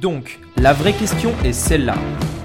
[0.00, 1.96] Donc, la vraie question est celle-là.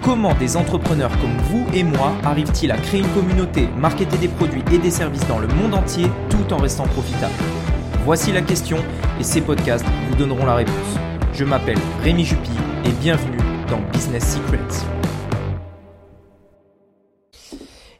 [0.01, 4.63] Comment des entrepreneurs comme vous et moi arrivent-ils à créer une communauté, marketer des produits
[4.73, 7.33] et des services dans le monde entier tout en restant profitables?
[8.05, 8.77] Voici la question
[9.19, 10.97] et ces podcasts vous donneront la réponse.
[11.31, 12.49] Je m'appelle Rémi Jupy
[12.85, 13.37] et bienvenue
[13.69, 14.87] dans Business Secrets.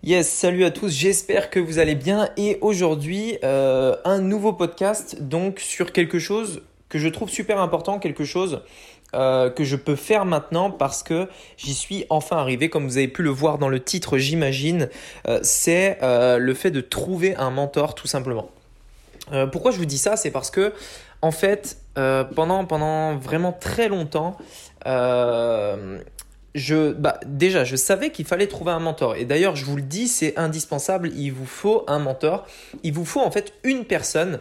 [0.02, 5.22] Yes, salut à tous, j'espère que vous allez bien et aujourd'hui euh, un nouveau podcast
[5.22, 8.62] donc sur quelque chose que je trouve super important, quelque chose
[9.14, 11.28] euh, que je peux faire maintenant parce que
[11.58, 14.90] j'y suis enfin arrivé, comme vous avez pu le voir dans le titre, j'imagine,
[15.28, 18.50] euh, c'est euh, le fait de trouver un mentor tout simplement.
[19.52, 20.18] pourquoi je vous dis ça?
[20.18, 20.74] C'est parce que
[21.22, 24.38] en fait, pendant, pendant vraiment très longtemps,
[26.56, 29.16] je, bah, déjà, je savais qu'il fallait trouver un mentor.
[29.16, 31.12] Et d'ailleurs, je vous le dis, c'est indispensable.
[31.16, 32.46] Il vous faut un mentor.
[32.84, 34.40] Il vous faut en fait une personne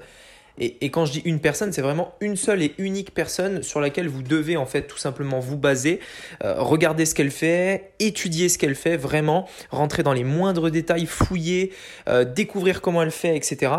[0.59, 4.09] et, quand je dis une personne, c'est vraiment une seule et unique personne sur laquelle
[4.09, 5.99] vous devez en fait tout simplement vous baser,
[6.45, 11.07] euh, regarder ce qu'elle fait, étudier ce qu'elle fait, vraiment rentrer dans les moindres détails,
[11.07, 11.73] fouiller,
[12.09, 13.73] euh, découvrir comment elle fait, etc.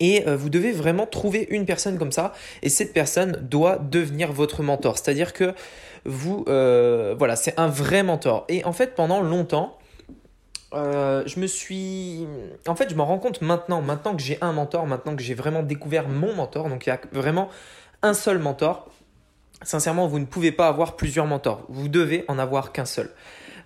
[0.00, 4.32] Et euh, vous devez vraiment trouver une personne comme ça, et cette personne doit devenir
[4.32, 4.98] votre mentor.
[4.98, 5.54] C'est-à-dire que
[6.04, 8.44] vous, voilà, c'est un vrai mentor.
[8.48, 9.76] Et en fait, pendant longtemps,
[10.76, 12.26] euh, je me suis.
[12.66, 15.34] En fait, je m'en rends compte maintenant, maintenant que j'ai un mentor, maintenant que j'ai
[15.34, 17.48] vraiment découvert mon mentor, donc il y a vraiment
[18.02, 18.88] un seul mentor.
[19.62, 21.64] Sincèrement, vous ne pouvez pas avoir plusieurs mentors.
[21.68, 23.10] Vous devez en avoir qu'un seul.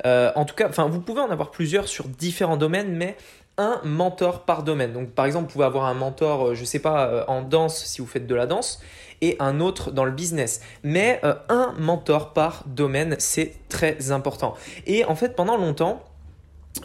[0.06, 3.16] Euh, en tout cas, vous pouvez en avoir plusieurs sur différents domaines, mais
[3.58, 4.92] un mentor par domaine.
[4.92, 7.84] Donc, par exemple, vous pouvez avoir un mentor, euh, je ne sais pas, en danse
[7.84, 8.80] si vous faites de la danse,
[9.20, 10.62] et un autre dans le business.
[10.84, 14.54] Mais un mentor par domaine, c'est très important.
[14.86, 16.02] Et en fait, pendant longtemps,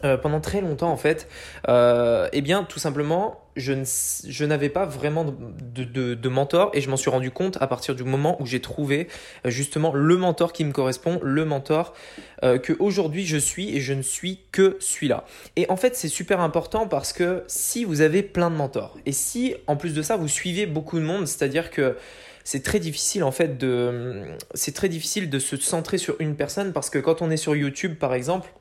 [0.03, 1.27] euh, pendant très longtemps en fait,
[1.69, 6.97] euh, eh bien tout simplement, je, n'avais pas vraiment de, de, mentor et je m'en
[6.97, 9.07] suis rendu compte à partir du moment où j'ai trouvé
[9.45, 11.93] euh, justement le mentor qui me correspond, le mentor
[12.41, 15.25] que aujourd'hui je suis et je ne suis que celui-là.
[15.55, 19.11] Et en fait c'est super important parce que si vous avez plein de mentors et
[19.11, 21.97] si en plus de ça vous suivez beaucoup de monde, c'est-à-dire que
[22.43, 26.73] c'est très difficile en fait de c'est très difficile de se centrer sur une personne
[26.73, 28.51] parce que quand on est sur YouTube par exemple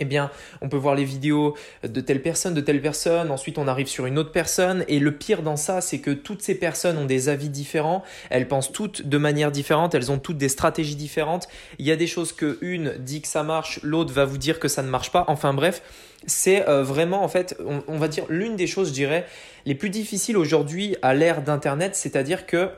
[0.00, 0.30] eh bien,
[0.60, 4.06] on peut voir les vidéos de telle personne, de telle personne, ensuite on arrive sur
[4.06, 7.28] une autre personne, et le pire dans ça, c'est que toutes ces personnes ont des
[7.28, 11.48] avis différents, elles pensent toutes de manière différente, elles ont toutes des stratégies différentes,
[11.78, 14.60] il y a des choses que une dit que ça marche, l'autre va vous dire
[14.60, 15.82] que ça ne marche pas, enfin bref,
[16.26, 19.26] c'est euh, vraiment en fait, on va dire l'une des choses, je dirais,
[19.64, 22.70] les plus difficiles aujourd'hui à l'ère d'Internet, c'est-à-dire que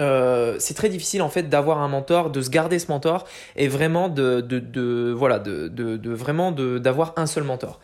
[0.00, 3.24] euh, c'est très difficile en fait d'avoir un mentor, de se garder ce mentor
[3.56, 7.80] et vraiment de, voilà de, vraiment d'avoir un seul mentor.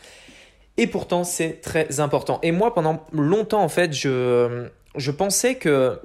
[0.76, 2.38] Et pourtant c'est très important.
[2.42, 6.00] Et moi pendant longtemps en fait je, je pensais que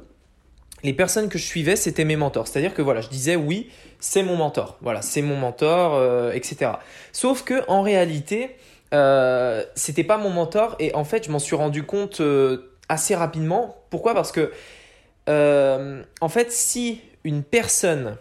[0.83, 2.47] les personnes que je suivais c'était mes mentors.
[2.47, 6.71] C'est-à-dire que voilà je disais oui c'est mon mentor, voilà c'est mon mentor, euh, etc.
[7.11, 8.55] Sauf que en réalité
[8.95, 12.19] euh, c'était pas mon mentor et en fait je m'en suis rendu compte
[12.87, 13.75] assez rapidement.
[13.91, 14.15] Pourquoi?
[14.15, 14.51] Parce que
[15.29, 18.17] euh, en fait, si une personne,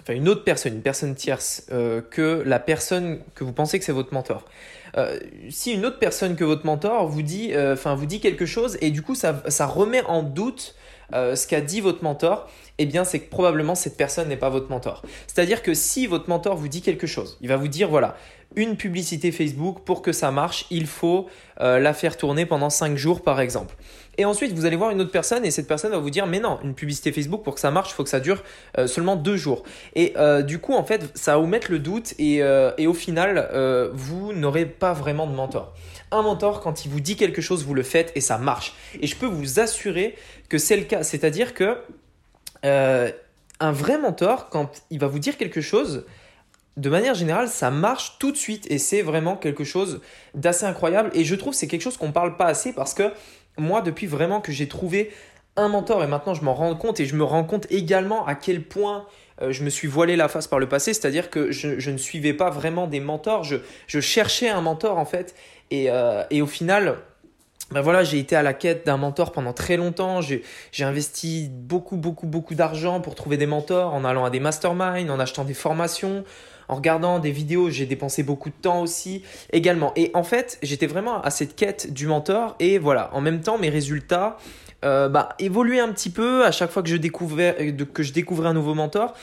[0.00, 3.84] enfin une autre personne, une personne tierce, euh, que la personne que vous pensez que
[3.84, 4.44] c'est votre mentor,
[4.96, 5.18] euh,
[5.50, 8.90] si une autre personne que votre mentor vous dit, enfin vous dit quelque chose et
[8.90, 10.74] du coup ça, ça remet en doute
[11.12, 12.48] ce qu'a dit votre mentor,
[12.82, 15.02] eh bien c'est que probablement cette personne n'est pas votre mentor.
[15.26, 18.16] C'est-à-dire que si votre mentor vous dit quelque chose, il va vous dire voilà,
[18.56, 21.26] une publicité Facebook pour que ça marche, il faut
[21.58, 23.76] la faire tourner pendant 5 jours par exemple.
[24.20, 26.40] Et ensuite, vous allez voir une autre personne et cette personne va vous dire, mais
[26.40, 28.42] non, une publicité Facebook, pour que ça marche, il faut que ça dure
[28.76, 29.62] euh, seulement deux jours.
[29.94, 32.86] Et euh, du coup, en fait, ça va vous mettre le doute et, euh, et
[32.86, 33.48] au final,
[33.94, 35.72] vous n'aurez pas vraiment de mentor.
[36.10, 38.74] Un mentor, quand il vous dit quelque chose, vous le faites et ça marche.
[39.00, 40.16] Et je peux vous assurer
[40.50, 41.02] que c'est le cas.
[41.02, 41.78] C'est-à-dire que
[42.62, 46.04] un vrai mentor, quand il va vous dire quelque chose,
[46.76, 48.66] de manière générale, ça marche tout de suite.
[48.70, 50.00] Et c'est vraiment quelque chose
[50.34, 51.10] d'assez incroyable.
[51.14, 53.12] Et je trouve que c'est quelque chose qu'on ne parle pas assez parce que
[53.58, 55.10] moi, depuis vraiment que j'ai trouvé
[55.56, 58.34] un mentor, et maintenant je m'en rends compte, et je me rends compte également à
[58.34, 59.06] quel point
[59.42, 62.32] euh, je me suis voilé la face par le passé, c'est-à-dire que je, ne suivais
[62.32, 63.58] pas vraiment des mentors, je,
[64.00, 65.34] cherchais un mentor en fait,
[65.70, 66.98] et, euh, au final,
[67.70, 70.20] ben voilà, j'ai été à la quête d'un mentor pendant très longtemps.
[70.20, 70.42] J'ai
[70.80, 75.20] investi beaucoup, beaucoup, beaucoup d'argent pour trouver des mentors en allant à des masterminds, en
[75.20, 76.24] achetant des formations,
[76.70, 79.92] en regardant des vidéos, j'ai dépensé beaucoup de temps aussi également.
[79.96, 83.58] Et en fait, j'étais vraiment à cette quête du mentor et voilà, en même temps,
[83.58, 84.36] mes résultats
[84.84, 88.48] euh, bah, évoluaient un petit peu à chaque fois que je découvrais, que je découvrais
[88.48, 89.14] un nouveau mentor.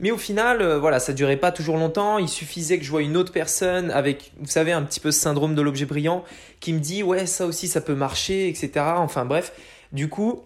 [0.00, 2.18] Mais au final, euh, voilà, ça durait pas toujours longtemps.
[2.18, 5.20] Il suffisait que je voie une autre personne avec, vous savez, un petit peu ce
[5.20, 6.24] syndrome de l'objet brillant
[6.60, 8.70] qui me dit, ouais, ça aussi, ça peut marcher, etc.
[8.96, 9.52] Enfin bref,
[9.92, 10.42] du coup,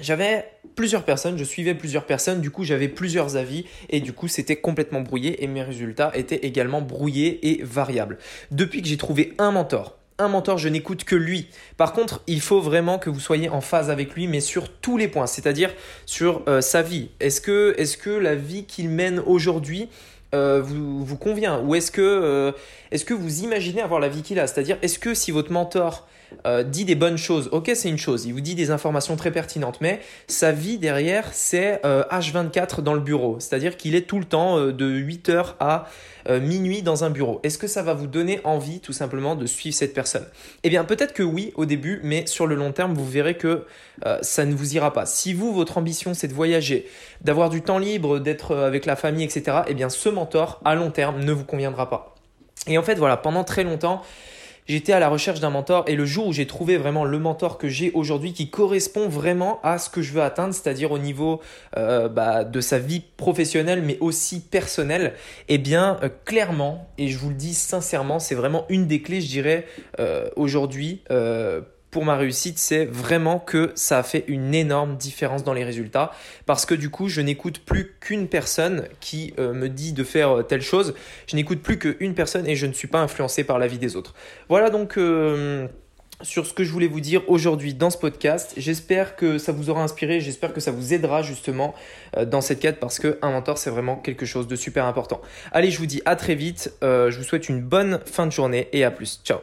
[0.00, 0.44] j'avais
[0.74, 4.56] plusieurs personnes, je suivais plusieurs personnes, du coup j'avais plusieurs avis et du coup c'était
[4.56, 8.18] complètement brouillé et mes résultats étaient également brouillés et variables.
[8.52, 11.48] Depuis que j'ai trouvé un mentor, un mentor, je n'écoute que lui.
[11.76, 14.96] Par contre, il faut vraiment que vous soyez en phase avec lui, mais sur tous
[14.96, 15.70] les points, c'est-à-dire
[16.06, 17.10] sur euh, sa vie.
[17.20, 19.88] Est-ce que, est que la vie qu'il mène aujourd'hui
[20.34, 21.60] euh, vous, vous, convient?
[21.60, 22.52] Ou est-ce que, euh,
[23.06, 24.46] que vous imaginez avoir la vie qu'il a?
[24.48, 26.08] C'est-à-dire, est-ce que si votre mentor
[26.66, 29.78] dit des bonnes choses, ok, c'est une chose, il vous dit des informations très pertinentes,
[29.80, 34.60] mais sa vie derrière, c'est H24 dans le bureau, c'est-à-dire qu'il est tout le temps
[34.60, 35.86] de 8h à
[36.28, 37.40] minuit dans un bureau.
[37.42, 40.26] Est-ce que ça va vous donner envie tout simplement de suivre cette personne?
[40.62, 43.64] Eh bien, peut-être que oui au début, mais sur le long terme, vous verrez que
[44.22, 45.06] ça ne vous ira pas.
[45.06, 46.86] Si vous, votre ambition, c'est de voyager,
[47.22, 50.90] d'avoir du temps libre, d'être avec la famille, etc., eh bien, ce mentor à long
[50.90, 52.14] terme ne vous conviendra pas.
[52.66, 54.02] Et en fait, voilà, pendant très longtemps,
[54.68, 57.58] j'étais à la recherche d'un mentor et le jour où j'ai trouvé vraiment le mentor
[57.58, 61.40] que j'ai aujourd'hui qui correspond vraiment à ce que je veux atteindre, c'est-à-dire au niveau
[61.76, 65.14] euh, bah, de sa vie professionnelle mais aussi personnelle,
[65.48, 69.20] eh bien euh, clairement, et je vous le dis sincèrement, c'est vraiment une des clés,
[69.20, 69.66] je dirais,
[69.98, 71.02] euh, aujourd'hui
[71.90, 76.12] pour ma réussite, c'est vraiment que ça a fait une énorme différence dans les résultats
[76.44, 80.38] parce que du coup, je n'écoute plus qu'une personne qui euh, me dit de faire
[80.38, 80.94] euh, telle chose.
[81.26, 83.96] Je n'écoute plus qu'une personne et je ne suis pas influencé par la vie des
[83.96, 84.14] autres.
[84.50, 85.66] Voilà donc euh,
[86.20, 88.52] sur ce que je voulais vous dire aujourd'hui dans ce podcast.
[88.58, 91.74] J'espère que ça vous aura inspiré, j'espère que ça vous aidera justement
[92.26, 95.22] dans cette quête parce qu'un mentor c'est vraiment quelque chose de super important.
[95.52, 98.68] Allez, je vous dis à très vite, je vous souhaite une bonne fin de journée
[98.72, 99.20] et à plus.
[99.22, 99.38] Ciao